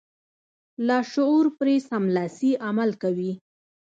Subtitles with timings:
[0.87, 3.31] لاشعور پرې سملاسي عمل کوي.